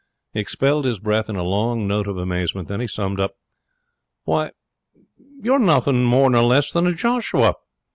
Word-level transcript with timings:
He 0.33 0.39
expelled 0.39 0.85
his 0.85 0.97
breath 0.97 1.29
in 1.29 1.35
a 1.35 1.43
long 1.43 1.87
note 1.87 2.07
of 2.07 2.17
amazement. 2.17 2.67
Then 2.67 2.79
he 2.79 2.87
summed 2.87 3.19
up. 3.19 3.35
'Why 4.23 4.49
you're 5.43 5.59
nothing 5.59 6.05
more 6.05 6.27
nor 6.31 6.41
less 6.41 6.71
than 6.71 6.87
a 6.87 6.93
Joshua!' 6.95 7.53